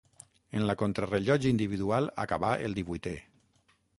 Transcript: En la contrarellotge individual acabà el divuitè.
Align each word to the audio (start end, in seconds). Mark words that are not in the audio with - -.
En 0.59 0.63
la 0.69 0.75
contrarellotge 0.81 1.51
individual 1.51 2.11
acabà 2.25 2.51
el 2.69 2.79
divuitè. 2.79 3.17